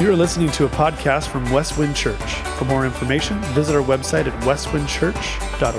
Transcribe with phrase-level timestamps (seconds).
[0.00, 2.34] You are listening to a podcast from Westwind Church.
[2.56, 5.74] For more information, visit our website at westwindchurch.org.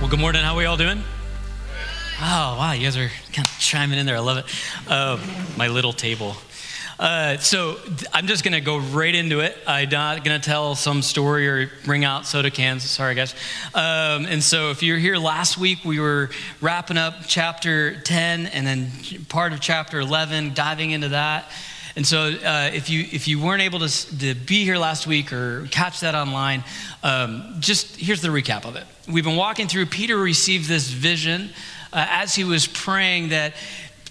[0.00, 0.42] Well, good morning.
[0.42, 1.02] How are we all doing?
[2.22, 2.72] Oh, wow.
[2.72, 4.16] You guys are kind of chiming in there.
[4.16, 4.46] I love it.
[4.88, 5.18] Uh,
[5.58, 6.36] my little table.
[7.02, 9.58] Uh, so th- I'm just going to go right into it.
[9.66, 12.84] I'm not going to tell some story or bring out soda cans.
[12.88, 13.34] Sorry, guys.
[13.74, 18.64] Um, and so if you're here last week, we were wrapping up chapter 10 and
[18.64, 18.92] then
[19.28, 21.50] part of chapter 11, diving into that.
[21.96, 25.32] And so, uh, if you if you weren't able to, to be here last week
[25.32, 26.62] or catch that online,
[27.02, 28.84] um, just here's the recap of it.
[29.06, 29.86] We've been walking through.
[29.86, 31.50] Peter received this vision
[31.92, 33.54] uh, as he was praying that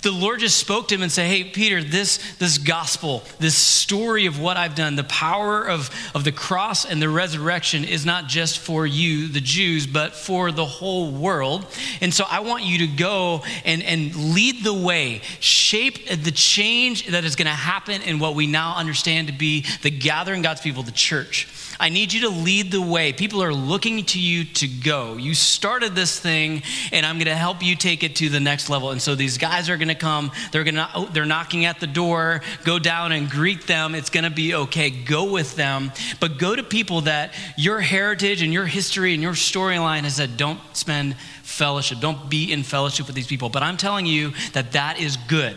[0.02, 4.26] the Lord just spoke to him and said, Hey, Peter, this, this gospel, this story
[4.26, 8.28] of what I've done, the power of, of the cross and the resurrection is not
[8.28, 11.66] just for you, the Jews, but for the whole world.
[12.02, 17.08] And so I want you to go and, and lead the way, shape the change
[17.08, 20.62] that is going to happen in what we now understand to be the gathering God's
[20.62, 21.48] people, the church.
[21.82, 23.12] I need you to lead the way.
[23.12, 25.18] People are looking to you to go.
[25.18, 28.70] You started this thing, and I'm going to help you take it to the next
[28.70, 28.92] level.
[28.92, 30.32] And so these guys are going to come.
[30.52, 32.42] They're going to they're knocking at the door.
[32.66, 33.96] Go down and greet them.
[33.96, 34.92] It's going to be okay.
[34.92, 39.34] Go with them, but go to people that your heritage and your history and your
[39.34, 42.00] storyline has said don't spend fellowship.
[42.00, 43.50] Don't be in fellowship with these people.
[43.50, 45.56] But I'm telling you that that is good.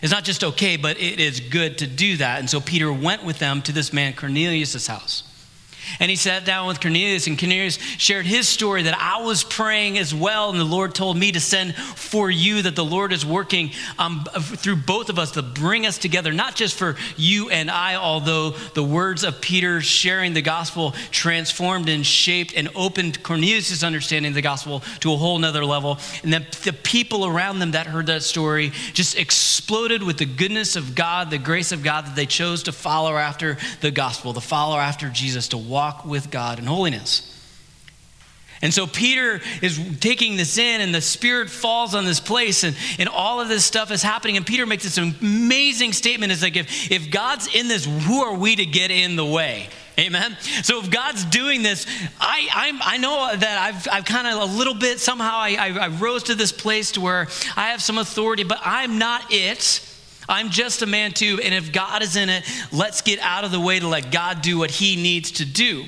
[0.00, 2.38] It's not just okay, but it is good to do that.
[2.38, 5.24] And so Peter went with them to this man Cornelius' house.
[6.00, 9.98] And he sat down with Cornelius, and Cornelius shared his story that I was praying
[9.98, 13.24] as well, and the Lord told me to send for you, that the Lord is
[13.24, 17.70] working um, through both of us to bring us together, not just for you and
[17.70, 23.82] I, although the words of Peter sharing the gospel transformed and shaped and opened Cornelius'
[23.82, 25.98] understanding of the gospel to a whole nother level.
[26.22, 30.76] And then the people around them that heard that story just exploded with the goodness
[30.76, 34.40] of God, the grace of God that they chose to follow after the gospel, to
[34.40, 37.34] follow after Jesus, to walk with God in holiness.
[38.60, 42.76] And so Peter is taking this in, and the Spirit falls on this place, and,
[42.98, 44.36] and all of this stuff is happening.
[44.36, 46.32] And Peter makes this amazing statement.
[46.32, 49.68] It's like, if, if God's in this, who are we to get in the way?
[49.98, 50.36] Amen.
[50.62, 51.86] So if God's doing this,
[52.20, 55.78] I, I'm, I know that I've, I've kind of a little bit, somehow I, I,
[55.84, 59.87] I rose to this place to where I have some authority, but I'm not it.
[60.28, 61.40] I'm just a man too.
[61.42, 64.42] And if God is in it, let's get out of the way to let God
[64.42, 65.84] do what he needs to do.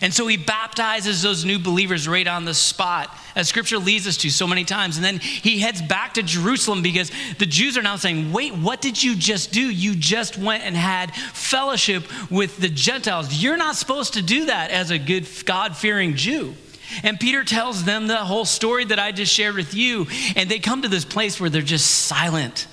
[0.00, 4.18] And so he baptizes those new believers right on the spot, as scripture leads us
[4.18, 4.96] to so many times.
[4.96, 8.80] And then he heads back to Jerusalem because the Jews are now saying, Wait, what
[8.80, 9.60] did you just do?
[9.62, 13.42] You just went and had fellowship with the Gentiles.
[13.42, 16.54] You're not supposed to do that as a good, God fearing Jew.
[17.02, 20.06] And Peter tells them the whole story that I just shared with you.
[20.36, 22.66] And they come to this place where they're just silent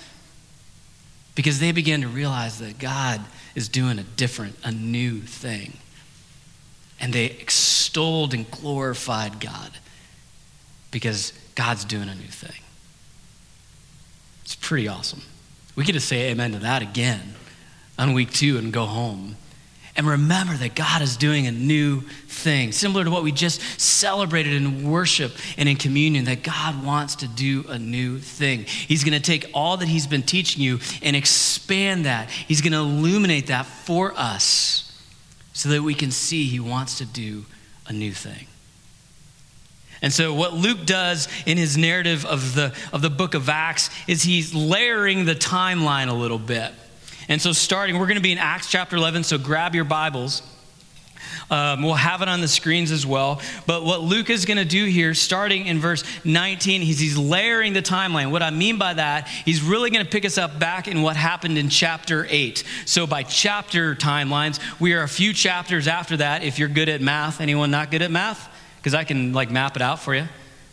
[1.35, 3.21] because they began to realize that God
[3.53, 5.77] is doing a different, a new thing.
[6.99, 9.71] And they extolled and glorified God
[10.91, 12.61] because God's doing a new thing.
[14.43, 15.23] It's pretty awesome.
[15.75, 17.35] We get to say amen to that again
[17.99, 19.35] on week two and go home.
[19.97, 24.53] And remember that God is doing a new thing, similar to what we just celebrated
[24.53, 28.65] in worship and in communion, that God wants to do a new thing.
[28.65, 32.29] He's going to take all that He's been teaching you and expand that.
[32.29, 35.01] He's going to illuminate that for us
[35.53, 37.45] so that we can see He wants to do
[37.87, 38.47] a new thing.
[40.01, 43.89] And so, what Luke does in his narrative of the, of the book of Acts
[44.07, 46.73] is he's layering the timeline a little bit.
[47.27, 50.43] And so, starting, we're going to be in Acts chapter 11, so grab your Bibles.
[51.49, 53.41] Um, we'll have it on the screens as well.
[53.65, 57.73] But what Luke is going to do here, starting in verse 19, he's, he's layering
[57.73, 58.31] the timeline.
[58.31, 61.15] What I mean by that, he's really going to pick us up back in what
[61.15, 62.63] happened in chapter 8.
[62.85, 66.43] So by chapter timelines, we are a few chapters after that.
[66.43, 68.49] If you're good at math, anyone not good at math?
[68.77, 70.27] Because I can like map it out for you.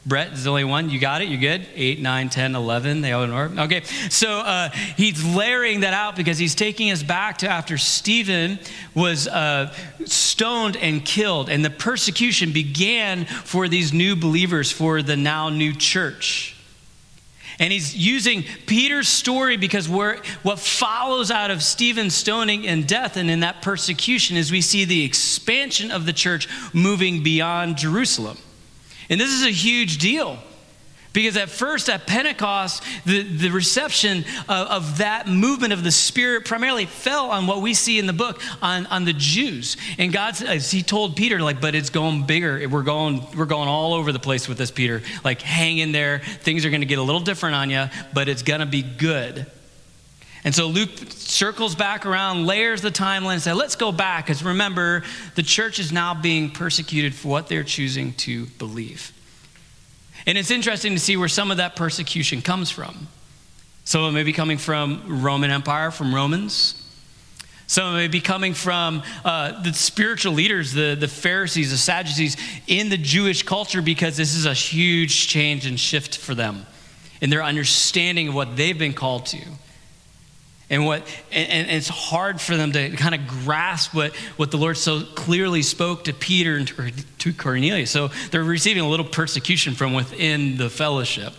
[0.05, 0.91] Brett is the only one.
[0.91, 1.29] You got it?
[1.29, 1.65] You good?
[1.75, 3.03] 8, 9, 10, 11.
[3.03, 3.61] They all in order.
[3.63, 3.85] Okay.
[4.11, 8.59] So uh, he's layering that out because he's taking us back to after Stephen
[8.95, 9.73] was uh,
[10.05, 11.49] stoned and killed.
[11.49, 16.57] And the persecution began for these new believers, for the now new church.
[17.61, 23.31] And he's using Peter's story because what follows out of Stephen's stoning and death and
[23.31, 28.39] in that persecution is we see the expansion of the church moving beyond Jerusalem.
[29.09, 30.39] And this is a huge deal
[31.13, 36.47] Because at first, at Pentecost, the, the reception of, of, that movement of the Spirit
[36.47, 39.77] primarily fell on what we see in the book on, on the Jews.
[39.99, 42.67] And God, as He told Peter, like, but it's going bigger.
[42.69, 45.03] We're going, we're going all over the place with this, Peter.
[45.23, 46.21] Like, hang in there.
[46.21, 48.83] Things are going to get a little different on you, but it's going to be
[48.83, 49.47] good.
[50.45, 54.43] And so Luke circles back around, layers the timeline, and says, let's go back, because
[54.43, 55.05] remember,
[55.37, 59.13] the church is now being persecuted for what they're choosing to believe.
[60.27, 63.07] And it's interesting to see where some of that persecution comes from.
[63.85, 66.79] Some of it may be coming from Roman Empire, from Romans.
[67.69, 71.77] Some of it may be coming from uh, the spiritual leaders, the, the Pharisees, the
[71.77, 72.37] Sadducees
[72.67, 76.67] in the Jewish culture, because this is a huge change and shift for them
[77.21, 79.41] in their understanding of what they've been called to
[80.73, 84.57] and what and, and, it's hard for them to kind of grasp what, what the
[84.57, 86.67] lord so clearly spoke to peter and
[87.19, 87.91] to, cornelius.
[87.93, 91.35] So they're receiving a little persecution from within the fellowship.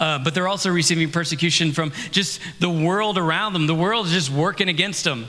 [0.00, 3.66] Uh, but they're also receiving persecution from just the world around them.
[3.66, 5.28] The world is just working against them.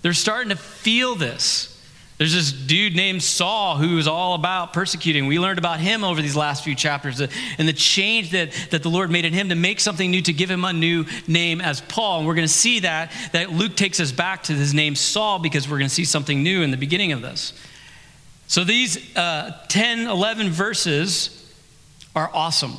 [0.00, 1.75] They're starting to feel this
[2.18, 5.26] there's this dude named Saul who is all about persecuting.
[5.26, 8.88] We learned about him over these last few chapters and the change that, that the
[8.88, 11.82] Lord made in him to make something new, to give him a new name as
[11.82, 12.18] Paul.
[12.18, 15.40] And we're going to see that, that Luke takes us back to his name Saul
[15.40, 17.52] because we're going to see something new in the beginning of this.
[18.46, 21.52] So these uh, 10, 11 verses
[22.14, 22.76] are awesome.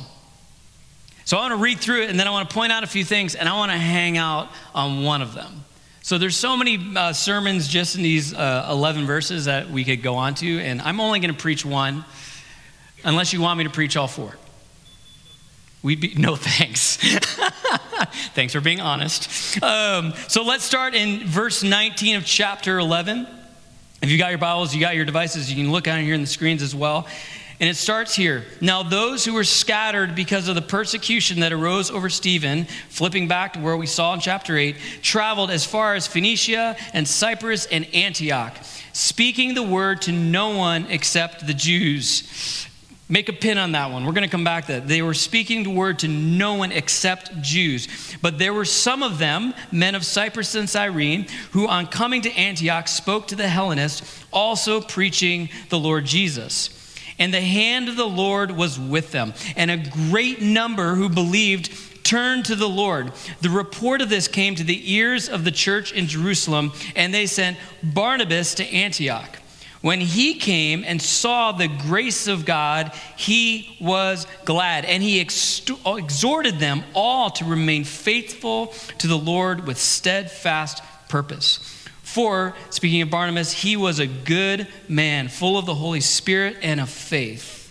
[1.24, 2.88] So I want to read through it and then I want to point out a
[2.88, 5.62] few things and I want to hang out on one of them.
[6.02, 10.02] So there's so many uh, sermons just in these uh, 11 verses that we could
[10.02, 12.04] go on to, and I'm only going to preach one,
[13.04, 14.36] unless you want me to preach all four.
[15.82, 16.96] We'd be, no thanks.
[18.34, 19.62] thanks for being honest.
[19.62, 23.26] Um, so let's start in verse 19 of chapter 11.
[24.00, 26.20] If you got your Bibles, you got your devices, you can look out here in
[26.20, 27.06] the screens as well.
[27.60, 28.44] And it starts here.
[28.60, 33.54] Now, those who were scattered because of the persecution that arose over Stephen, flipping back
[33.54, 37.92] to where we saw in chapter 8, traveled as far as Phoenicia and Cyprus and
[37.92, 38.56] Antioch,
[38.92, 42.68] speaking the word to no one except the Jews.
[43.08, 44.04] Make a pin on that one.
[44.04, 44.86] We're going to come back to that.
[44.86, 47.88] They were speaking the word to no one except Jews.
[48.20, 52.32] But there were some of them, men of Cyprus and Cyrene, who on coming to
[52.34, 56.77] Antioch spoke to the Hellenists, also preaching the Lord Jesus.
[57.18, 61.70] And the hand of the Lord was with them, and a great number who believed
[62.04, 63.12] turned to the Lord.
[63.42, 67.26] The report of this came to the ears of the church in Jerusalem, and they
[67.26, 69.36] sent Barnabas to Antioch.
[69.80, 76.58] When he came and saw the grace of God, he was glad, and he exhorted
[76.58, 78.68] them all to remain faithful
[78.98, 81.77] to the Lord with steadfast purpose.
[82.08, 86.80] For, speaking of Barnabas, he was a good man, full of the Holy Spirit and
[86.80, 87.70] of faith.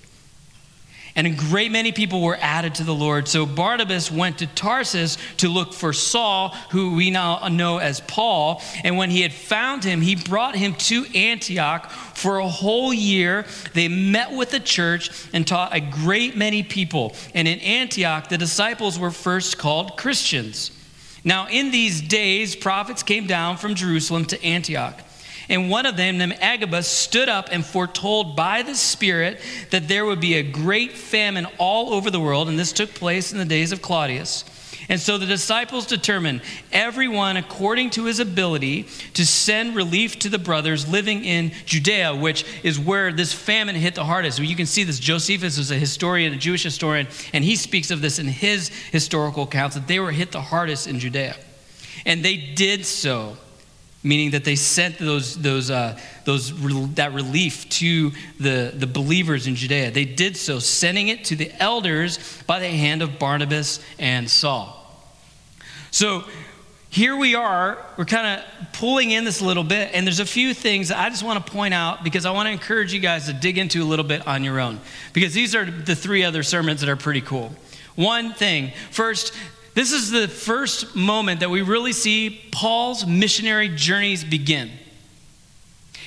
[1.15, 3.27] And a great many people were added to the Lord.
[3.27, 8.61] So Barnabas went to Tarsus to look for Saul, who we now know as Paul.
[8.83, 11.89] And when he had found him, he brought him to Antioch.
[11.89, 17.15] For a whole year, they met with the church and taught a great many people.
[17.33, 20.69] And in Antioch, the disciples were first called Christians.
[21.27, 24.97] Now, in these days, prophets came down from Jerusalem to Antioch.
[25.49, 29.41] And one of them, named Agabus, stood up and foretold by the Spirit
[29.71, 32.47] that there would be a great famine all over the world.
[32.47, 34.45] And this took place in the days of Claudius.
[34.89, 36.41] And so the disciples determined,
[36.71, 42.45] everyone according to his ability, to send relief to the brothers living in Judea, which
[42.63, 44.39] is where this famine hit the hardest.
[44.39, 44.99] You can see this.
[44.99, 49.43] Josephus is a historian, a Jewish historian, and he speaks of this in his historical
[49.43, 51.35] accounts that they were hit the hardest in Judea.
[52.05, 53.35] And they did so,
[54.03, 56.53] meaning that they sent those, those, uh, those,
[56.95, 59.91] that relief to the, the believers in Judea.
[59.91, 64.76] They did so, sending it to the elders by the hand of Barnabas and Saul.
[65.91, 66.25] So
[66.89, 70.25] here we are, we're kind of pulling in this a little bit, and there's a
[70.25, 72.99] few things that I just want to point out because I want to encourage you
[72.99, 74.79] guys to dig into a little bit on your own.
[75.13, 77.53] Because these are the three other sermons that are pretty cool.
[77.95, 79.33] One thing, first,
[79.73, 84.71] this is the first moment that we really see Paul's missionary journeys begin.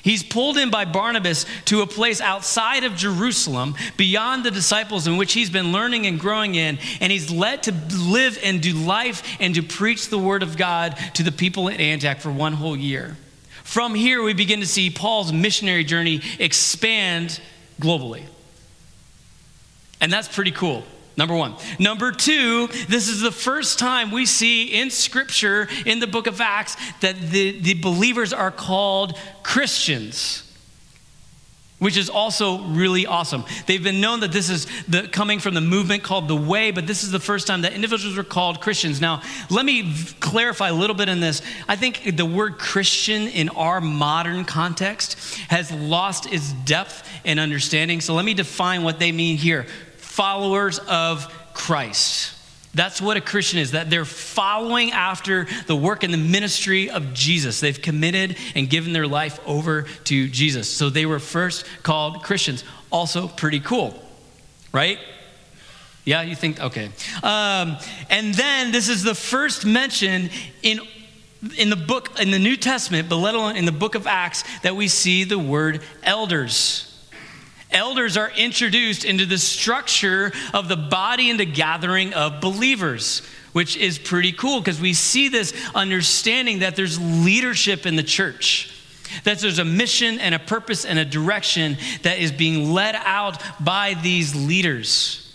[0.02, 5.16] He's pulled in by Barnabas to a place outside of Jerusalem, beyond the disciples in
[5.16, 9.22] which he's been learning and growing in, and he's led to live and do life
[9.40, 12.76] and to preach the word of God to the people at Antioch for one whole
[12.76, 13.16] year.
[13.64, 17.40] From here, we begin to see Paul's missionary journey expand
[17.80, 18.24] globally.
[20.00, 20.84] And that's pretty cool.
[21.16, 21.54] Number one.
[21.78, 26.40] Number two, this is the first time we see in Scripture, in the book of
[26.40, 30.44] Acts, that the, the believers are called Christians.
[31.80, 33.44] which is also really awesome.
[33.66, 36.86] They've been known that this is the, coming from the movement called the Way, but
[36.86, 39.00] this is the first time that individuals were called Christians.
[39.00, 41.42] Now, let me clarify a little bit in this.
[41.66, 48.02] I think the word Christian in our modern context has lost its depth and understanding.
[48.02, 49.66] So let me define what they mean here
[50.10, 52.34] followers of Christ.
[52.74, 57.14] That's what a Christian is, that they're following after the work and the ministry of
[57.14, 57.60] Jesus.
[57.60, 60.68] They've committed and given their life over to Jesus.
[60.68, 62.64] So they were first called Christians.
[62.90, 63.94] Also, pretty cool,
[64.72, 64.98] right?
[66.04, 66.90] Yeah, you think, okay.
[67.22, 67.76] Um,
[68.08, 70.30] and then this is the first mention
[70.62, 70.80] in
[71.56, 74.44] in the book in the new testament but let alone in the book of acts
[74.60, 76.89] that we see the word elders
[77.72, 83.22] elders are introduced into the structure of the body and the gathering of believers,
[83.52, 88.76] which is pretty cool because we see this understanding that there's leadership in the church.
[89.24, 93.42] That there's a mission and a purpose and a direction that is being led out
[93.62, 95.26] by these leaders.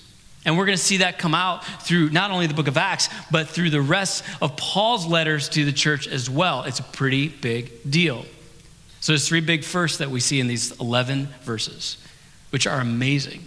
[0.45, 3.09] And we're going to see that come out through not only the book of Acts,
[3.31, 6.63] but through the rest of Paul's letters to the church as well.
[6.63, 8.25] It's a pretty big deal.
[9.01, 11.97] So there's three big firsts that we see in these 11 verses
[12.55, 13.43] which are amazing.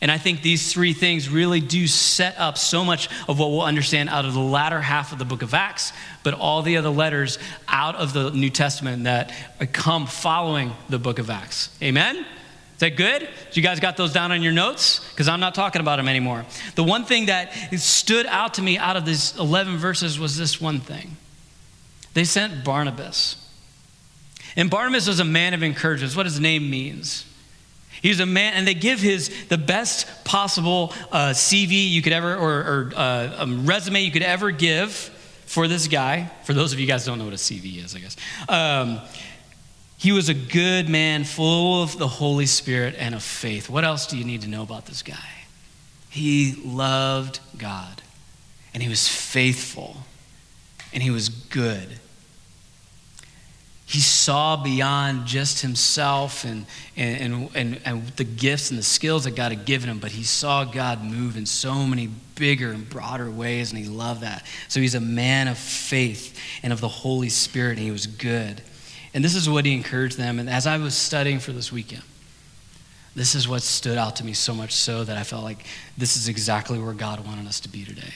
[0.00, 3.62] And I think these three things really do set up so much of what we'll
[3.62, 6.90] understand out of the latter half of the book of Acts, but all the other
[6.90, 9.32] letters out of the New Testament that
[9.72, 11.76] come following the book of Acts.
[11.82, 12.18] Amen?
[12.18, 13.28] Is that good?
[13.50, 15.00] You guys got those down on your notes?
[15.10, 16.46] Because I'm not talking about them anymore.
[16.76, 20.60] The one thing that stood out to me out of these 11 verses was this
[20.60, 21.16] one thing
[22.14, 23.44] they sent Barnabas.
[24.54, 26.16] And Barnabas was a man of encouragement.
[26.16, 27.24] What his name means.
[28.02, 32.36] He's a man, and they give his the best possible uh, CV you could ever,
[32.36, 34.92] or, or uh, um, resume you could ever give
[35.46, 36.30] for this guy.
[36.44, 38.16] For those of you guys don't know what a CV is, I guess.
[38.48, 39.00] Um,
[39.98, 43.70] he was a good man, full of the Holy Spirit and of faith.
[43.70, 45.14] What else do you need to know about this guy?
[46.10, 48.02] He loved God,
[48.74, 49.96] and he was faithful,
[50.92, 51.98] and he was good
[53.88, 56.66] he saw beyond just himself and,
[56.96, 60.24] and, and, and, the gifts and the skills that God had given him, but he
[60.24, 64.44] saw God move in so many bigger and broader ways, and he loved that.
[64.66, 68.60] So he's a man of faith and of the Holy Spirit, and he was good.
[69.14, 70.40] And this is what he encouraged them.
[70.40, 72.02] And as I was studying for this weekend,
[73.14, 75.64] this is what stood out to me so much so that I felt like
[75.96, 78.14] this is exactly where God wanted us to be today.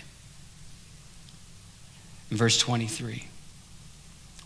[2.33, 3.30] In verse 23.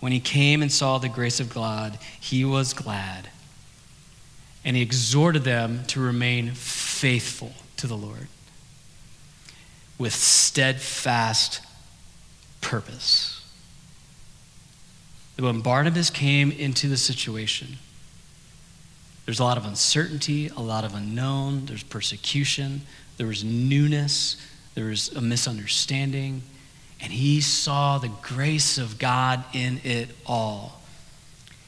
[0.05, 3.31] When he came and saw the grace of God, he was glad.
[4.63, 8.29] And he exhorted them to remain faithful to the Lord
[9.97, 11.63] with steadfast
[12.61, 13.43] purpose.
[15.39, 17.79] When Barnabas came into the situation,
[19.25, 22.83] there's a lot of uncertainty, a lot of unknown, there's persecution,
[23.17, 24.37] there was newness,
[24.75, 26.43] there was a misunderstanding
[27.05, 30.81] and he saw the grace of God in it all.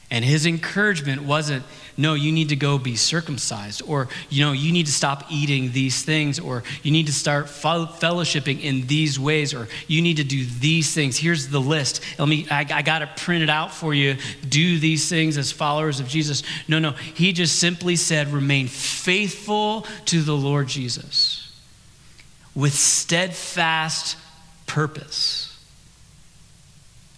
[0.09, 1.63] And his encouragement wasn't,
[1.95, 5.73] no, you need to go be circumcised, or, you know, you need to stop eating
[5.73, 10.23] these things, or you need to start fellowshipping in these ways, or you need to
[10.23, 11.17] do these things.
[11.17, 12.01] Here's the list.
[12.17, 14.15] Let me, I, I got it out for you.
[14.49, 16.41] Do these things as followers of Jesus.
[16.67, 16.91] No, no.
[16.91, 21.43] He just simply said, remain faithful to the Lord Jesus
[22.55, 24.17] with steadfast
[24.67, 25.57] purpose.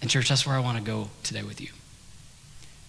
[0.02, 1.70] And, church, that's where I want to go today with you.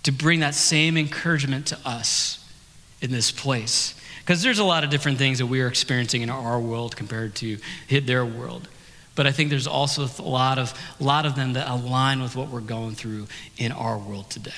[0.05, 2.49] To bring that same encouragement to us
[3.01, 3.95] in this place.
[4.21, 7.35] Because there's a lot of different things that we are experiencing in our world compared
[7.37, 8.69] to their world.
[9.17, 12.37] But I think there's also a lot of, a lot of them that align with
[12.37, 13.27] what we're going through
[13.59, 14.53] in our world today.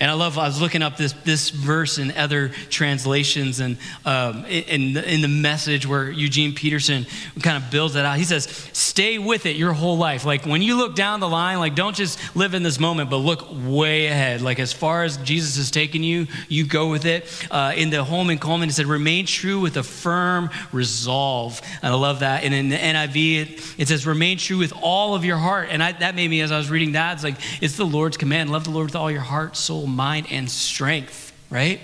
[0.00, 4.44] And I love, I was looking up this, this verse in other translations and um,
[4.46, 7.06] in, in the message where Eugene Peterson
[7.42, 8.18] kind of builds it out.
[8.18, 10.24] He says, stay with it your whole life.
[10.24, 13.18] Like when you look down the line, like don't just live in this moment, but
[13.18, 14.40] look way ahead.
[14.40, 17.24] Like as far as Jesus has taken you, you go with it.
[17.50, 21.60] Uh, in the Holman Cullman, it said, remain true with a firm resolve.
[21.82, 22.44] And I love that.
[22.44, 25.68] And in the NIV, it, it says, remain true with all of your heart.
[25.70, 28.16] And I, that made me, as I was reading that, it's like, it's the Lord's
[28.16, 28.50] command.
[28.50, 31.80] Love the Lord with all your heart, soul, soul, mind, and strength, right?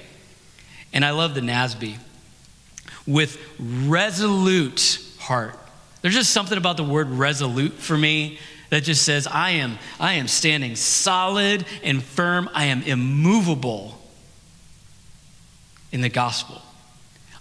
[0.93, 1.97] And I love the NASB
[3.07, 5.59] with resolute heart.
[6.03, 8.39] There's just something about the word resolute for me
[8.71, 12.49] that just says, I am, I am standing solid and firm.
[12.55, 13.99] I am immovable
[15.93, 16.63] in the gospel.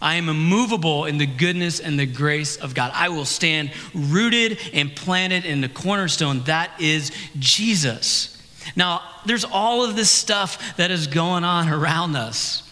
[0.01, 2.92] I am immovable in the goodness and the grace of God.
[2.96, 6.42] I will stand rooted and planted in the cornerstone.
[6.46, 8.38] That is Jesus.
[8.75, 12.63] Now, there's all of this stuff that is going on around us.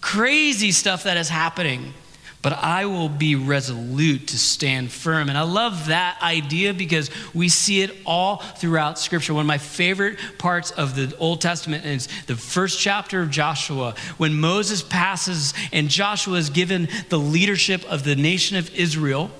[0.00, 1.92] crazy stuff that is happening
[2.40, 5.28] but I will be resolute to stand firm.
[5.28, 9.34] And I love that idea because we see it all throughout Scripture.
[9.34, 13.94] One of my favorite parts of the Old Testament is the first chapter of Joshua,
[14.18, 19.30] when Moses passes and Joshua is given the leadership of the nation of Israel.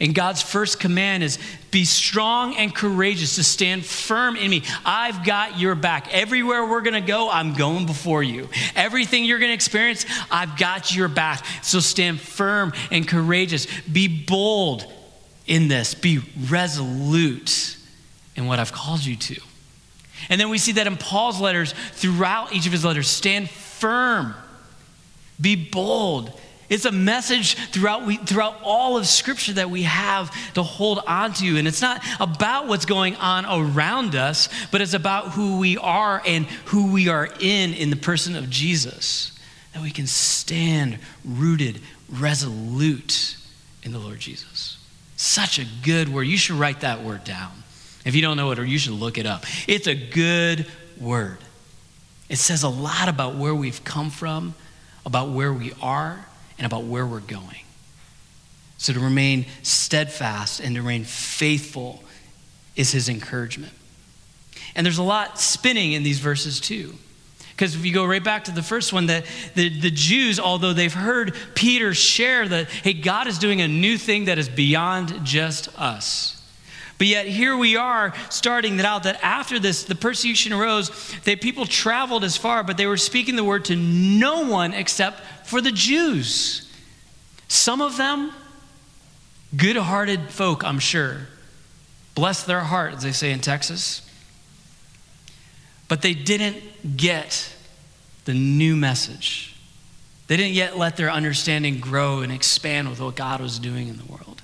[0.00, 1.38] And God's first command is
[1.72, 4.62] be strong and courageous to stand firm in me.
[4.84, 6.14] I've got your back.
[6.14, 8.48] Everywhere we're going to go, I'm going before you.
[8.76, 11.44] Everything you're going to experience, I've got your back.
[11.62, 13.66] So stand firm and courageous.
[13.80, 14.86] Be bold
[15.48, 15.94] in this.
[15.94, 17.76] Be resolute
[18.36, 19.40] in what I've called you to.
[20.28, 24.34] And then we see that in Paul's letters, throughout each of his letters, stand firm.
[25.40, 26.38] Be bold
[26.68, 31.32] it's a message throughout, we, throughout all of Scripture that we have to hold on
[31.34, 31.56] to.
[31.56, 36.20] And it's not about what's going on around us, but it's about who we are
[36.26, 39.32] and who we are in in the person of Jesus.
[39.72, 43.36] That we can stand rooted, resolute
[43.82, 44.76] in the Lord Jesus.
[45.16, 46.24] Such a good word.
[46.24, 47.52] You should write that word down.
[48.04, 49.44] If you don't know it, or you should look it up.
[49.66, 50.66] It's a good
[51.00, 51.38] word.
[52.28, 54.54] It says a lot about where we've come from,
[55.06, 56.27] about where we are
[56.58, 57.62] and about where we're going.
[58.78, 62.02] So to remain steadfast and to remain faithful
[62.76, 63.72] is his encouragement.
[64.74, 66.94] And there's a lot spinning in these verses too.
[67.50, 69.24] Because if you go right back to the first one, that
[69.56, 73.98] the, the Jews, although they've heard Peter share that, hey, God is doing a new
[73.98, 76.40] thing that is beyond just us.
[76.98, 80.90] But yet here we are starting that out that after this, the persecution arose,
[81.24, 85.20] that people traveled as far, but they were speaking the word to no one except
[85.48, 86.70] for the Jews.
[87.48, 88.32] Some of them,
[89.56, 91.28] good hearted folk, I'm sure.
[92.14, 94.02] Bless their heart, as they say in Texas.
[95.88, 97.54] But they didn't get
[98.26, 99.56] the new message.
[100.26, 103.96] They didn't yet let their understanding grow and expand with what God was doing in
[103.96, 104.42] the world.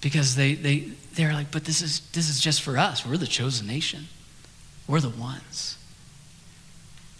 [0.00, 0.80] Because they, they,
[1.14, 3.06] they're like, but this is, this is just for us.
[3.06, 4.08] We're the chosen nation,
[4.88, 5.78] we're the ones.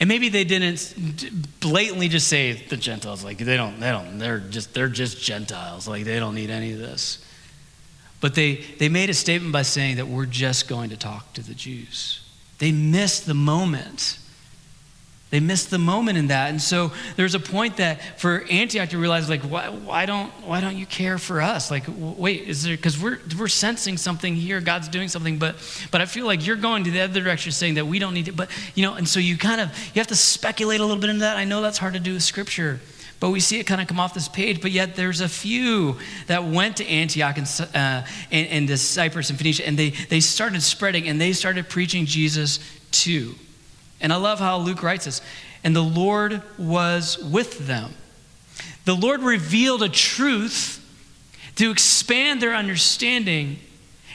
[0.01, 4.41] And maybe they didn't blatantly just say the Gentiles, like they don't, they don't, they're
[4.41, 7.25] just, they're just Gentiles, like they don't need any of this.
[8.21, 11.43] But they, they made a statement by saying that we're just going to talk to
[11.43, 12.21] the Jews.
[12.59, 14.19] They missed the moment
[15.35, 16.51] they missed the moment in that.
[16.51, 20.61] And so there's a point that for Antioch to realize, like, why, why, don't, why
[20.61, 21.73] don't you care for us?
[21.73, 25.57] Like, wait, is there, because we're, we're sensing something here, God's doing something, but,
[25.91, 28.29] but I feel like you're going to the other direction saying that we don't need
[28.29, 28.37] it.
[28.37, 31.11] But, you know, and so you kind of, you have to speculate a little bit
[31.11, 31.37] into that.
[31.37, 32.79] I know that's hard to do with scripture.
[33.19, 34.61] But we see it kind of come off this page.
[34.61, 35.97] But yet there's a few
[36.29, 40.21] that went to Antioch and, uh, and, and to Cyprus and Phoenicia, and they, they
[40.21, 42.61] started spreading and they started preaching Jesus
[42.93, 43.35] too.
[44.05, 45.23] And I love how Luke writes this.
[45.65, 47.95] And the Lord was with them.
[48.85, 50.79] The Lord revealed a truth
[51.57, 53.59] to expand their understanding,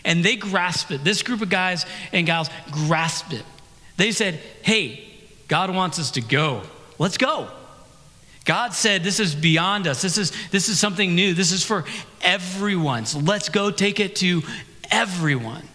[0.06, 1.04] and they grasped it.
[1.04, 3.44] This group of guys and gals grasped it.
[3.98, 5.10] They said, Hey,
[5.48, 6.62] God wants us to go.
[7.00, 7.50] Let's go.
[8.46, 10.04] God said, This is beyond us.
[10.04, 11.34] This is, this is something new.
[11.34, 11.84] This is for
[12.22, 13.08] everyone.
[13.08, 14.44] So let's go take it to
[14.92, 15.68] everyone.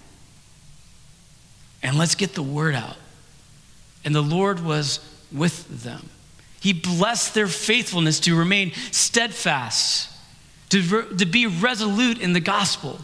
[1.83, 2.97] And let's get the word out
[4.05, 5.01] and the Lord was
[5.33, 6.09] with them.
[6.61, 10.11] He blessed their faithfulness to remain steadfast,
[10.71, 12.99] to, to be resolute in the gospel.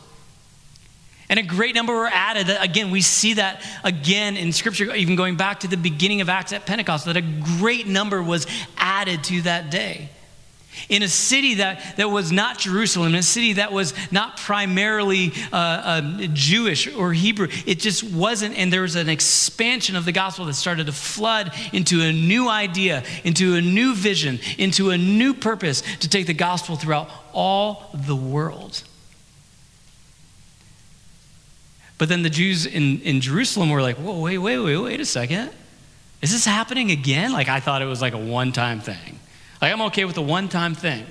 [1.28, 2.48] And a great number were added.
[2.60, 6.52] Again, we see that again in Scripture, even going back to the beginning of Acts
[6.52, 10.10] at Pentecost, that a great number was added to that day
[10.88, 15.33] in a city that, that was not Jerusalem, in a city that was not primarily
[15.52, 16.00] uh, uh,
[16.33, 17.48] Jewish or Hebrew.
[17.66, 21.52] It just wasn't, and there was an expansion of the gospel that started to flood
[21.72, 26.35] into a new idea, into a new vision, into a new purpose to take the
[26.35, 28.83] gospel throughout all the world.
[31.98, 35.04] But then the Jews in, in Jerusalem were like, whoa, wait, wait, wait, wait a
[35.04, 35.50] second.
[36.22, 37.33] Is this happening again?
[37.33, 39.20] Like I thought it was like a one time thing.
[39.61, 41.05] Like, I'm okay with a one time thing.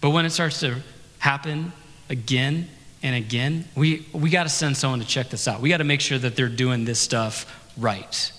[0.00, 0.76] But when it starts to
[1.18, 1.72] happen
[2.08, 2.68] again
[3.02, 5.60] and again, we, we got to send someone to check this out.
[5.60, 8.32] We got to make sure that they're doing this stuff right.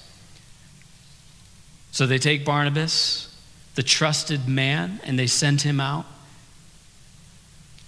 [1.91, 3.35] So they take Barnabas,
[3.75, 6.05] the trusted man, and they send him out.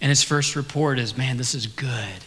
[0.02, 2.24] And his first report is man, this is good.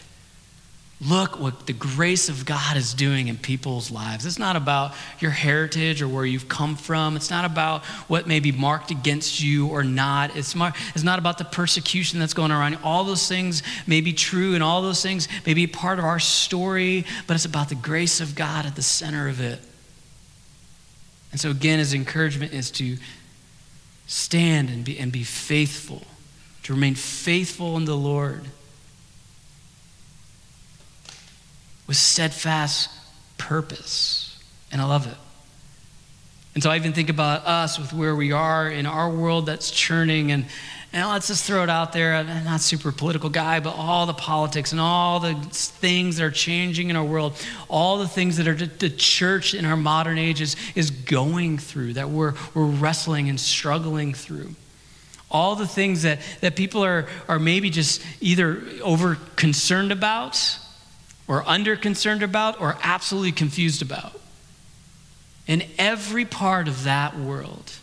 [0.99, 4.25] Look what the grace of God is doing in people's lives.
[4.25, 7.15] It's not about your heritage or where you've come from.
[7.15, 10.35] It's not about what may be marked against you or not.
[10.35, 12.79] It's, mar- it's not about the persecution that's going around.
[12.83, 16.19] All those things may be true and all those things may be part of our
[16.19, 19.59] story, but it's about the grace of God at the center of it.
[21.31, 22.97] And so, again, his encouragement is to
[24.07, 26.01] stand and be, and be faithful,
[26.63, 28.45] to remain faithful in the Lord
[31.87, 32.89] with steadfast
[33.37, 34.39] purpose.
[34.71, 35.17] And I love it.
[36.53, 39.71] And so I even think about us with where we are in our world that's
[39.71, 40.45] churning and
[40.93, 42.15] and let's just throw it out there.
[42.15, 46.31] I'm not super political guy, but all the politics and all the things that are
[46.31, 47.35] changing in our world,
[47.67, 51.93] all the things that are the church in our modern age is, is going through,
[51.93, 54.55] that we're, we're wrestling and struggling through.
[55.29, 60.57] All the things that, that people are, are maybe just either over concerned about
[61.27, 64.19] or under concerned about or absolutely confused about.
[65.45, 67.73] In every part of that world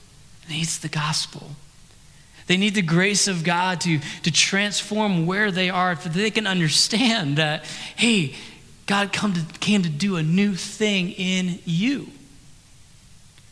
[0.49, 1.51] needs the gospel.
[2.47, 6.47] They need the grace of God to, to transform where they are so they can
[6.47, 7.65] understand that,
[7.97, 8.35] hey,
[8.87, 12.09] God come to, came to do a new thing in you.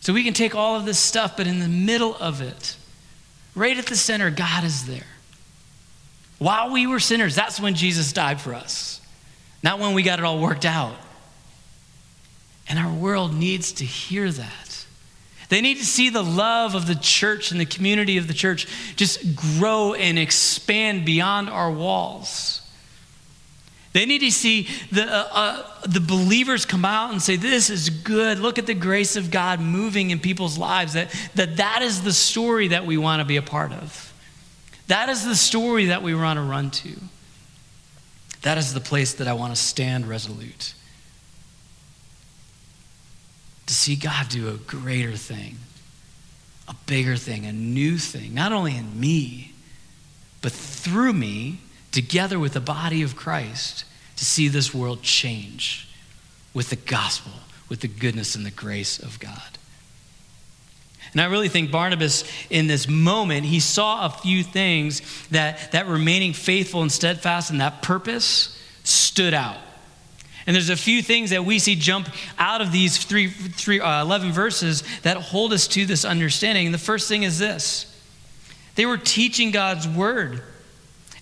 [0.01, 2.77] So we can take all of this stuff, but in the middle of it,
[3.55, 5.07] right at the center, God is there.
[6.39, 9.01] While we were sinners, that's when Jesus died for us,
[9.63, 10.97] not when we got it all worked out.
[12.69, 14.87] And our world needs to hear that.
[15.49, 18.67] They need to see the love of the church and the community of the church
[18.97, 22.63] just grow and expand beyond our walls.
[23.93, 27.91] They need to see the, uh, uh, the believers come out and say, This is
[27.91, 28.39] good.
[28.39, 30.95] Look at the grace of God moving in people's lives.
[30.95, 34.15] That, that that is the story that we want to be a part of.
[34.87, 36.97] That is the story that we want to run to.
[38.43, 40.75] That is the place that I want to stand resolute
[43.67, 45.57] to see God do a greater thing,
[46.69, 49.53] a bigger thing, a new thing, not only in me,
[50.43, 53.85] but through me, together with the body of Christ,
[54.17, 55.89] to see this world change
[56.53, 57.33] with the gospel,
[57.69, 59.59] with the goodness and the grace of God.
[61.13, 65.87] And I really think Barnabas, in this moment, he saw a few things that, that
[65.87, 69.59] remaining faithful and steadfast in that purpose stood out.
[70.47, 74.03] And there's a few things that we see jump out of these three, three, uh,
[74.03, 76.67] 11 verses that hold us to this understanding.
[76.67, 77.89] And the first thing is this
[78.75, 80.43] they were teaching God's word.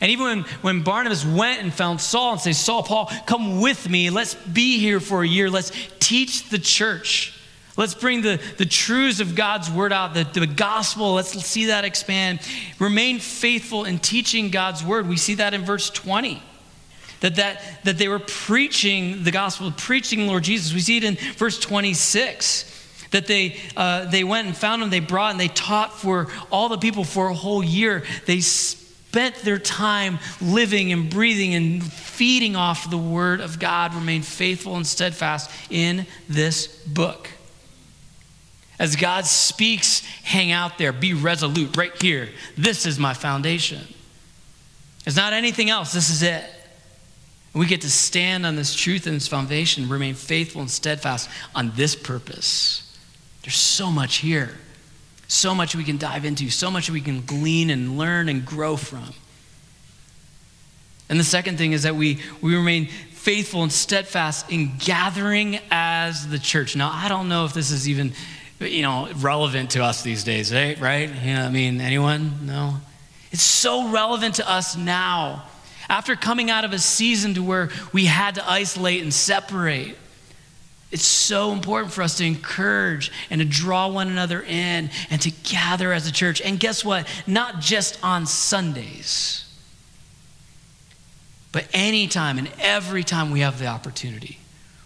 [0.01, 3.87] And even when, when Barnabas went and found Saul and said, Saul, Paul, come with
[3.89, 4.09] me.
[4.09, 5.51] Let's be here for a year.
[5.51, 7.39] Let's teach the church.
[7.81, 11.15] Let's bring the, the truths of God's word out, the, the gospel.
[11.15, 12.41] Let's see that expand.
[12.79, 15.09] Remain faithful in teaching God's word.
[15.09, 16.43] We see that in verse 20
[17.21, 20.75] that, that, that they were preaching the gospel, preaching Lord Jesus.
[20.75, 25.01] We see it in verse 26 that they, uh, they went and found him, they
[25.01, 28.05] brought and they taught for all the people for a whole year.
[28.27, 34.27] They spent their time living and breathing and feeding off the word of God, remained
[34.27, 37.31] faithful and steadfast in this book.
[38.81, 42.31] As God speaks, hang out there, be resolute right here.
[42.57, 43.87] This is my foundation.
[45.07, 46.43] It's not anything else, this is it.
[47.53, 51.73] We get to stand on this truth and this foundation, remain faithful and steadfast on
[51.75, 52.97] this purpose.
[53.43, 54.57] There's so much here,
[55.29, 58.77] so much we can dive into, so much we can glean and learn and grow
[58.77, 59.13] from.
[61.11, 66.29] And the second thing is that we, we remain faithful and steadfast in gathering as
[66.29, 66.77] the church.
[66.77, 68.15] Now, I don't know if this is even,
[68.61, 70.79] you know, relevant to us these days, right?
[70.79, 71.11] Right?
[71.25, 72.47] Yeah, I mean, anyone?
[72.47, 72.77] No?
[73.33, 75.45] It's so relevant to us now
[75.91, 79.97] after coming out of a season to where we had to isolate and separate,
[80.93, 85.31] it's so important for us to encourage and to draw one another in and to
[85.31, 86.41] gather as a church.
[86.41, 87.07] And guess what?
[87.27, 89.45] Not just on Sundays,
[91.53, 94.40] but anytime and every time we have the opportunity.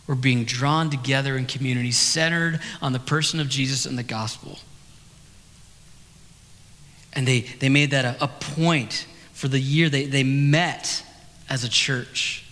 [0.06, 4.58] We're being drawn together in community centered on the person of Jesus and the gospel.
[7.14, 11.02] And they, they made that a, a point for the year they, they met
[11.48, 12.44] as a church.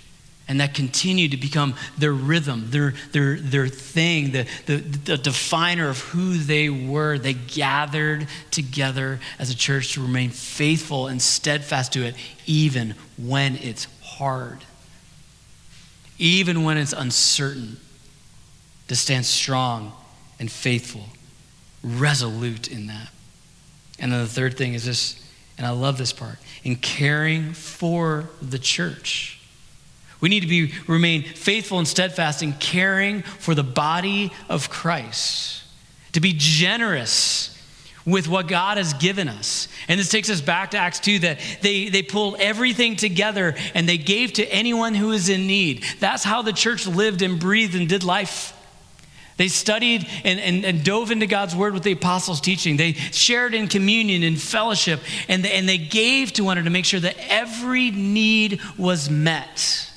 [0.48, 5.88] And that continued to become their rhythm, their, their, their thing, the, the, the definer
[5.88, 7.16] of who they were.
[7.16, 13.56] They gathered together as a church to remain faithful and steadfast to it, even when
[13.56, 14.58] it's hard,
[16.22, 17.76] even when it's uncertain,
[18.86, 19.92] to stand strong
[20.38, 21.06] and faithful,
[21.82, 23.08] resolute in that.
[23.98, 25.18] And then the third thing is this
[25.58, 29.40] and I love this part, in caring for the church.
[30.20, 35.62] We need to be, remain faithful and steadfast in caring for the body of Christ,
[36.12, 37.51] to be generous
[38.04, 39.68] with what God has given us.
[39.88, 43.88] And this takes us back to Acts 2 that they, they pulled everything together and
[43.88, 45.84] they gave to anyone who is in need.
[46.00, 48.58] That's how the church lived and breathed and did life.
[49.36, 52.76] They studied and, and, and, dove into God's word with the apostles' teaching.
[52.76, 56.84] They shared in communion and fellowship, and and they gave to one another to make
[56.84, 59.90] sure that every need was met.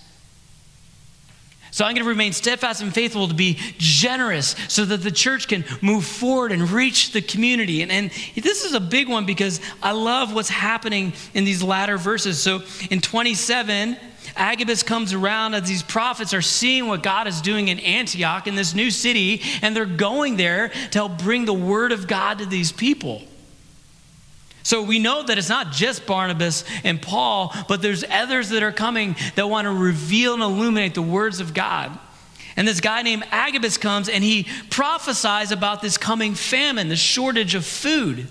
[1.76, 5.50] So I'm going to remain steadfast and faithful to be generous so that the church
[5.50, 7.82] can move forward and reach the community.
[7.82, 11.98] And, and this is a big one because I love what's happening in these latter
[11.98, 12.42] verses.
[12.42, 13.98] So in 27,
[14.38, 18.56] Agabus comes around as these prophets are seeing what God is doing in Antioch, in
[18.56, 22.46] this new city, and they're going there to help bring the word of God to
[22.46, 23.22] these people.
[24.66, 28.72] So we know that it's not just Barnabas and Paul, but there's others that are
[28.72, 31.96] coming that want to reveal and illuminate the words of God.
[32.58, 37.54] And this guy named Agabus comes and he prophesies about this coming famine, the shortage
[37.54, 38.28] of food.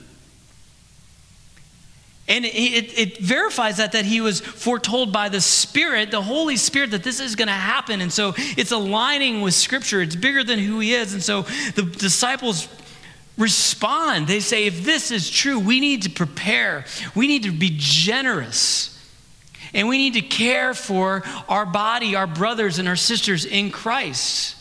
[2.26, 6.90] And it, it, verifies that, that he was foretold by the Spirit, the Holy Spirit,
[6.90, 8.00] that this is going to happen.
[8.00, 10.02] And so it's aligning with Scripture.
[10.02, 11.14] It's bigger than who he is.
[11.14, 11.42] And so
[11.76, 12.66] the disciples
[13.36, 14.26] respond.
[14.26, 18.90] They say, if this is true, we need to prepare, we need to be generous.
[19.72, 24.56] And we need to care for our body, our brothers and our sisters in Christ.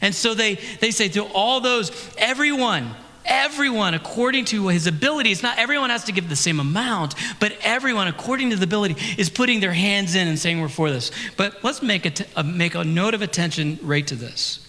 [0.00, 2.94] And so they, they say to all those, everyone,
[3.26, 5.30] everyone according to his ability.
[5.30, 8.96] It's not everyone has to give the same amount, but everyone according to the ability
[9.18, 11.10] is putting their hands in and saying we're for this.
[11.36, 14.60] But let's make a, t- a make a note of attention right to this.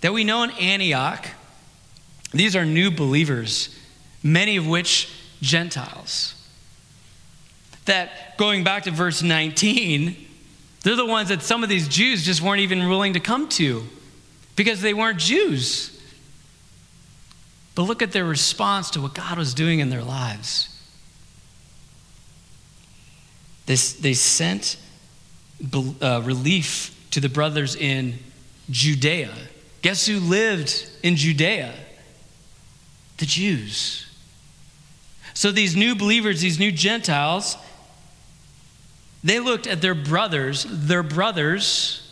[0.00, 1.26] That we know in Antioch,
[2.38, 3.74] these are new believers,
[4.22, 5.08] many of which
[5.40, 6.34] Gentiles.
[7.84, 10.16] That going back to verse 19,
[10.82, 13.84] they're the ones that some of these Jews just weren't even willing to come to
[14.56, 15.92] because they weren't Jews.
[17.74, 20.68] But look at their response to what God was doing in their lives.
[23.66, 24.76] They, they sent
[26.00, 28.18] uh, relief to the brothers in
[28.70, 29.32] Judea.
[29.82, 31.74] Guess who lived in Judea?
[33.18, 34.06] The Jews.
[35.34, 37.56] So these new believers, these new Gentiles,
[39.22, 42.02] they looked at their brothers, their brothers,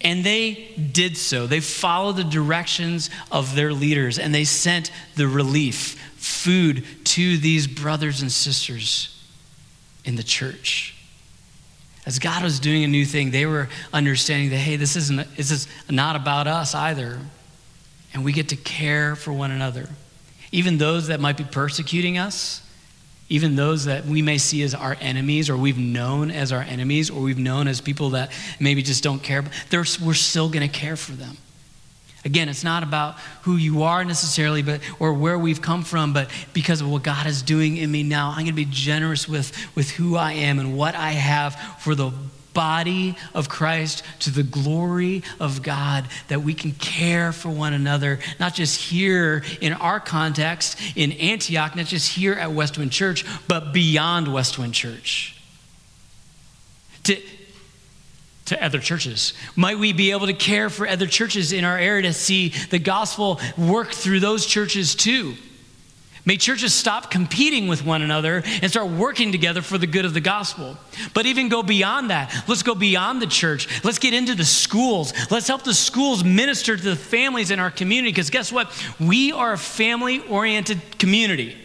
[0.00, 1.46] and they did so.
[1.46, 7.66] They followed the directions of their leaders and they sent the relief, food to these
[7.66, 9.10] brothers and sisters
[10.04, 10.94] in the church.
[12.06, 15.50] As God was doing a new thing, they were understanding that, hey, this isn't this
[15.50, 17.18] is not about us either
[18.14, 19.88] and we get to care for one another.
[20.52, 22.62] Even those that might be persecuting us,
[23.28, 27.10] even those that we may see as our enemies or we've known as our enemies
[27.10, 29.52] or we've known as people that maybe just don't care, but
[30.00, 31.36] we're still going to care for them.
[32.24, 36.30] Again, it's not about who you are necessarily, but or where we've come from, but
[36.54, 39.52] because of what God is doing in me now, I'm going to be generous with,
[39.74, 42.12] with who I am and what I have for the
[42.54, 48.20] body of Christ to the glory of God, that we can care for one another,
[48.40, 53.72] not just here in our context in Antioch, not just here at Westwind Church, but
[53.72, 55.36] beyond Westwind Church.
[57.04, 57.20] To,
[58.46, 59.34] to other churches?
[59.56, 62.78] Might we be able to care for other churches in our area to see the
[62.78, 65.34] gospel work through those churches too?
[66.26, 70.14] May churches stop competing with one another and start working together for the good of
[70.14, 70.76] the gospel.
[71.12, 72.44] But even go beyond that.
[72.48, 73.84] Let's go beyond the church.
[73.84, 75.12] Let's get into the schools.
[75.30, 78.72] Let's help the schools minister to the families in our community because guess what?
[78.98, 81.58] We are a family oriented community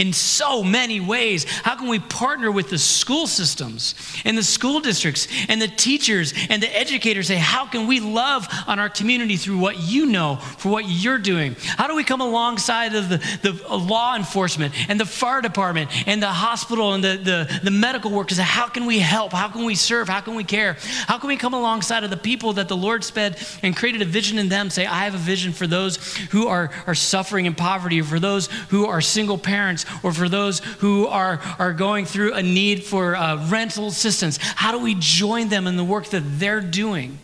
[0.00, 1.44] in so many ways.
[1.44, 6.32] How can we partner with the school systems and the school districts and the teachers
[6.48, 7.26] and the educators?
[7.26, 11.18] Say, how can we love on our community through what you know, for what you're
[11.18, 11.54] doing?
[11.76, 16.22] How do we come alongside of the, the law enforcement and the fire department and
[16.22, 18.38] the hospital and the, the, the medical workers?
[18.38, 19.32] How can we help?
[19.32, 20.08] How can we serve?
[20.08, 20.78] How can we care?
[21.08, 24.06] How can we come alongside of the people that the Lord sped and created a
[24.06, 24.70] vision in them?
[24.70, 25.98] Say, I have a vision for those
[26.30, 30.28] who are, are suffering in poverty, or for those who are single parents or for
[30.28, 34.38] those who are, are going through a need for uh, rental assistance?
[34.40, 37.18] How do we join them in the work that they're doing?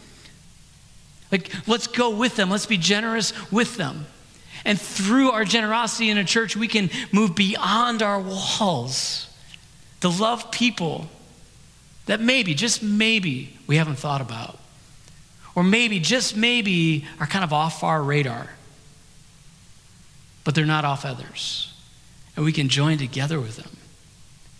[1.33, 4.07] Like, let's go with them, let's be generous with them.
[4.65, 9.29] And through our generosity in a church, we can move beyond our walls
[10.01, 11.09] to love people
[12.07, 14.59] that maybe, just maybe, we haven't thought about.
[15.55, 18.51] Or maybe, just maybe, are kind of off our radar.
[20.45, 21.76] But they're not off others
[22.37, 23.77] and we can join together with them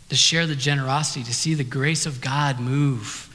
[0.09, 3.29] to share the generosity, to see the grace of God move,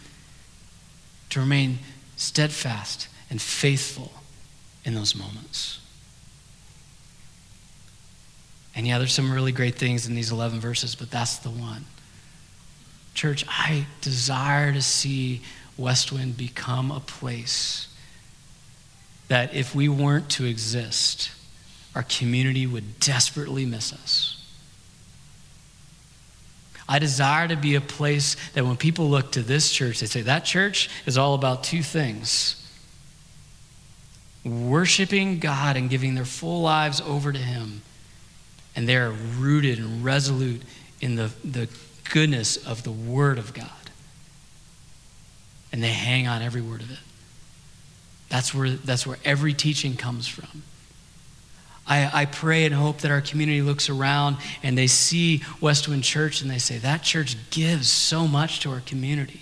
[1.30, 1.80] to remain
[2.16, 4.12] steadfast and faithful
[4.84, 5.80] in those moments.
[8.76, 11.86] And yeah, there's some really great things in these 11 verses, but that's the one.
[13.14, 15.42] Church, I desire to see
[15.78, 17.90] Westwind become a place
[19.28, 21.32] that if we weren't to exist,
[21.96, 24.38] our community would desperately miss us.
[26.88, 30.22] I desire to be a place that when people look to this church, they say,
[30.24, 32.58] that church is all about two things
[34.44, 37.84] worshiping God and giving their full lives over to Him.
[38.76, 40.64] And they are rooted and resolute
[41.00, 41.70] in the, the
[42.12, 43.70] goodness of the Word of God.
[45.72, 47.00] And they hang on every word of it.
[48.30, 50.64] That's where, that's where every teaching comes from.
[51.88, 56.42] I, I pray and hope that our community looks around and they see Westwind Church
[56.42, 59.42] and they say, that church gives so much to our community.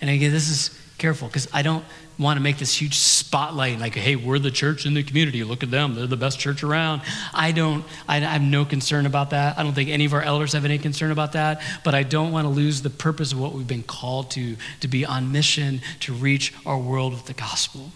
[0.00, 1.84] And again, this is careful because I don't
[2.18, 5.44] want to make this huge spotlight like, hey, we're the church in the community.
[5.44, 5.94] Look at them.
[5.94, 7.02] They're the best church around.
[7.34, 9.58] I don't, I, I have no concern about that.
[9.58, 11.60] I don't think any of our elders have any concern about that.
[11.84, 14.88] But I don't want to lose the purpose of what we've been called to, to
[14.88, 17.92] be on mission to reach our world with the gospel.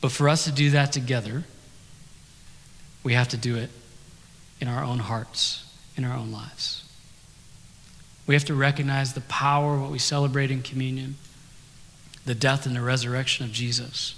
[0.00, 1.44] But for us to do that together,
[3.02, 3.70] we have to do it
[4.60, 5.64] in our own hearts,
[5.96, 6.84] in our own lives.
[8.26, 11.16] We have to recognize the power of what we celebrate in communion,
[12.24, 14.14] the death and the resurrection of Jesus,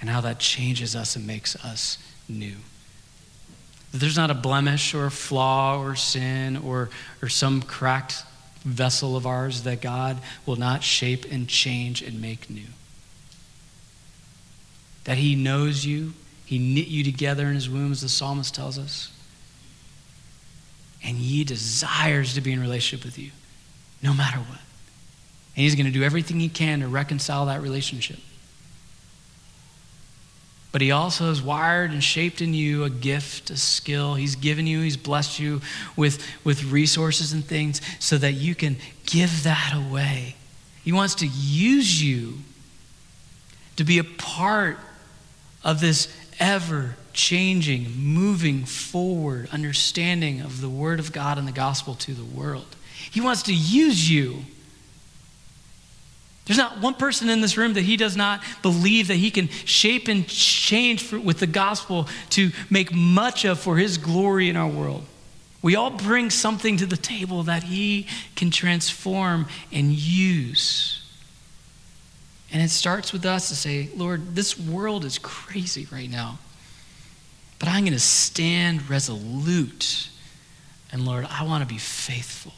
[0.00, 2.56] and how that changes us and makes us new.
[3.92, 6.90] That there's not a blemish or a flaw or sin or,
[7.22, 8.22] or some cracked
[8.60, 12.66] vessel of ours that God will not shape and change and make new
[15.08, 16.12] that He knows you.
[16.44, 19.10] He knit you together in His womb, as the psalmist tells us.
[21.02, 23.30] And He desires to be in relationship with you,
[24.02, 24.60] no matter what.
[25.56, 28.18] And He's going to do everything He can to reconcile that relationship.
[30.72, 34.14] But He also has wired and shaped in you a gift, a skill.
[34.14, 35.62] He's given you, He's blessed you
[35.96, 40.36] with, with resources and things so that you can give that away.
[40.84, 42.40] He wants to use you
[43.76, 44.76] to be a part
[45.64, 51.94] of this ever changing, moving forward understanding of the Word of God and the gospel
[51.96, 52.76] to the world.
[53.10, 54.44] He wants to use you.
[56.46, 59.48] There's not one person in this room that he does not believe that he can
[59.48, 64.56] shape and change for, with the gospel to make much of for his glory in
[64.56, 65.04] our world.
[65.60, 70.97] We all bring something to the table that he can transform and use.
[72.50, 76.38] And it starts with us to say, Lord, this world is crazy right now.
[77.58, 80.08] But I'm going to stand resolute.
[80.90, 82.54] And Lord, I want to be faithful.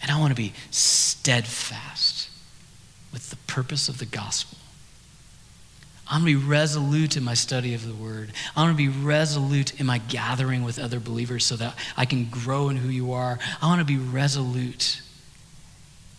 [0.00, 2.28] And I want to be steadfast
[3.12, 4.58] with the purpose of the gospel.
[6.10, 8.32] I'm going to be resolute in my study of the word.
[8.56, 12.24] I'm going to be resolute in my gathering with other believers so that I can
[12.24, 13.38] grow in who you are.
[13.62, 15.00] I want to be resolute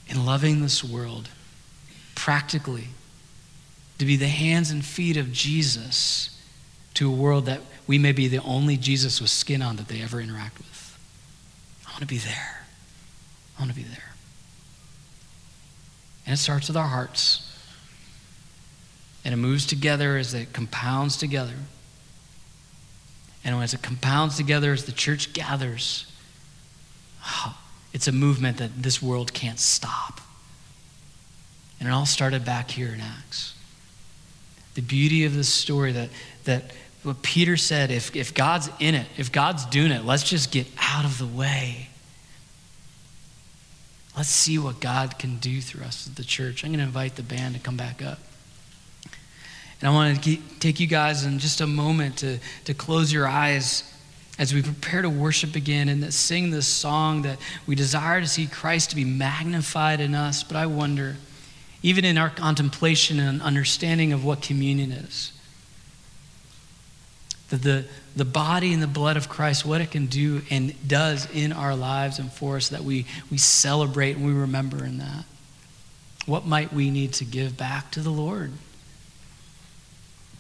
[0.08, 1.30] in loving this world
[2.24, 2.88] practically
[4.00, 6.40] to be the hands and feet of Jesus
[6.94, 10.02] to a world that we may be the only Jesus with skin on that they
[10.02, 10.98] ever interact with.
[11.86, 12.66] I want to be there.
[13.58, 14.14] I want to be there.
[16.26, 17.54] And it starts with our hearts.
[19.26, 21.58] And it moves together as it compounds together.
[23.44, 26.10] And as it compounds together, as the church gathers,
[27.22, 30.22] ah, it's a movement that this world can't stop.
[31.84, 33.54] And it all started back here in Acts.
[34.76, 36.08] The beauty of this story that,
[36.46, 36.72] that
[37.04, 40.66] what Peter said if, if God's in it, if God's doing it, let's just get
[40.80, 41.90] out of the way.
[44.16, 46.64] Let's see what God can do through us as the church.
[46.64, 48.20] I'm going to invite the band to come back up.
[49.82, 53.28] And I want to take you guys in just a moment to, to close your
[53.28, 53.94] eyes
[54.40, 58.48] as we prepare to worship again and sing this song that we desire to see
[58.48, 60.44] Christ to be magnified in us.
[60.44, 61.18] But I wonder
[61.84, 65.34] even in our contemplation and understanding of what communion is.
[67.50, 71.30] That the, the body and the blood of Christ, what it can do and does
[71.32, 75.26] in our lives and for us, that we, we celebrate and we remember in that.
[76.26, 78.54] What might we need to give back to the Lord?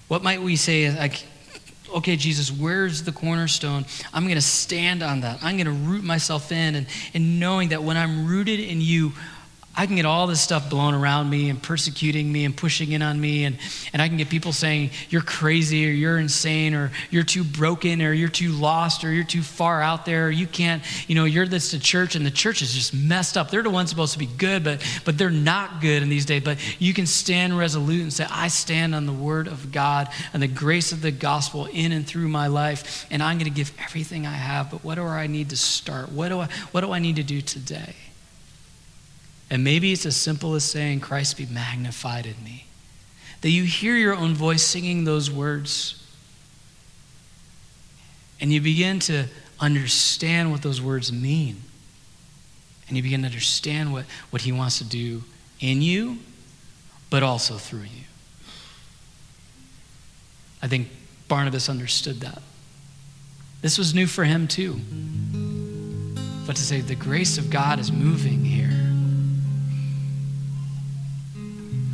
[0.07, 1.25] What might we say, like,
[1.93, 3.85] okay, Jesus, where's the cornerstone?
[4.13, 5.43] I'm going to stand on that.
[5.43, 9.11] I'm going to root myself in, and, and knowing that when I'm rooted in you,
[9.75, 13.01] I can get all this stuff blown around me and persecuting me and pushing in
[13.01, 13.45] on me.
[13.45, 13.57] And,
[13.91, 18.03] and I can get people saying, you're crazy or you're insane or you're too broken
[18.03, 20.27] or you're too lost or you're too far out there.
[20.27, 23.35] Or you can't, you know, you're this to church and the church is just messed
[23.35, 23.49] up.
[23.49, 26.43] They're the ones supposed to be good, but, but they're not good in these days.
[26.43, 30.43] But you can stand resolute and say, I stand on the word of God and
[30.43, 33.07] the grace of the gospel in and through my life.
[33.09, 34.69] And I'm going to give everything I have.
[34.69, 36.11] But what do I need to start?
[36.11, 37.95] What do I, what do I need to do today?
[39.53, 42.65] And maybe it's as simple as saying, Christ be magnified in me.
[43.41, 46.03] that you hear your own voice singing those words.
[48.41, 49.27] And you begin to
[49.59, 51.61] understand what those words mean.
[52.87, 55.21] And you begin to understand what, what He wants to do
[55.59, 56.17] in you,
[57.11, 58.05] but also through you.
[60.63, 60.87] I think
[61.27, 62.41] Barnabas understood that.
[63.61, 64.79] This was new for him too.
[66.47, 68.72] But to say the grace of God is moving here.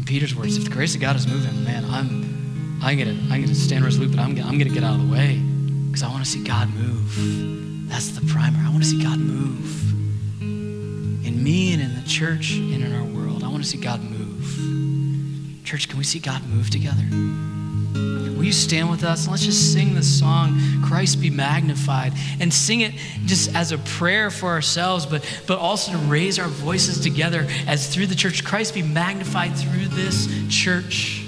[0.09, 3.53] Peter's words, if the grace of God is moving, man, I'm, I'm gonna, I'm gonna
[3.53, 5.37] stand resolute, but I'm I'm gonna get out of the way
[5.85, 7.87] because I want to see God move.
[7.87, 8.57] That's the primer.
[8.57, 9.91] I want to see God move
[10.41, 13.43] in me and in the church and in our world.
[13.43, 15.63] I want to see God move.
[15.63, 17.03] Church, can we see God move together?
[17.93, 19.25] Will you stand with us?
[19.25, 22.93] And Let's just sing the song, Christ be magnified, and sing it
[23.25, 27.93] just as a prayer for ourselves, but, but also to raise our voices together as
[27.93, 31.25] through the church, Christ be magnified through this church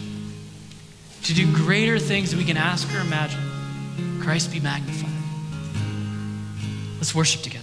[1.23, 4.19] to do greater things than we can ask or imagine.
[4.21, 5.09] Christ be magnified.
[6.97, 7.60] Let's worship together.